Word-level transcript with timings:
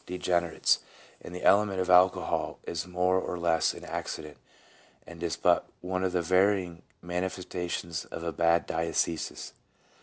degenerates, 0.07 0.79
and 1.21 1.35
the 1.35 1.43
element 1.43 1.79
of 1.79 1.87
alcohol 1.87 2.57
is 2.63 2.87
more 2.87 3.19
or 3.21 3.37
less 3.37 3.71
an 3.71 3.85
accident, 3.85 4.35
and 5.05 5.21
is 5.21 5.35
but 5.35 5.69
one 5.81 6.03
of 6.03 6.11
the 6.11 6.23
varying 6.23 6.81
mani 7.03 7.27
festations 7.27 8.07
of 8.07 8.23
a 8.23 8.31
bad 8.33 8.65
diathesis. 8.65 9.53